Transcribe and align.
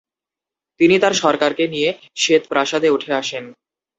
তিনি 0.79 0.95
তার 0.99 1.13
সরকারকে 1.23 1.65
নিয়ে 1.67 1.89
শ্বেত 2.15 2.43
প্রাসাদে 2.51 2.89
উঠে 2.89 3.11
আসেন। 3.13 3.43